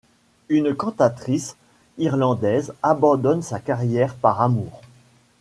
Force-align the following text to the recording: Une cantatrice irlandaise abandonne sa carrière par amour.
Une 0.49 0.73
cantatrice 0.73 1.57
irlandaise 1.99 2.73
abandonne 2.81 3.43
sa 3.43 3.59
carrière 3.59 4.15
par 4.15 4.41
amour. 4.41 4.81